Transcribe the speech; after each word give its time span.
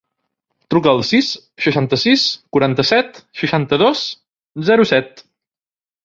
Truca 0.73 0.91
al 0.91 1.01
sis, 1.09 1.27
seixanta-sis, 1.65 2.23
quaranta-set, 2.57 3.19
seixanta-dos, 3.41 4.01
zero, 4.71 4.87
set. 4.93 5.23